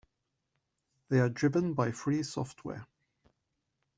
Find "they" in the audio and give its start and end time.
1.09-1.19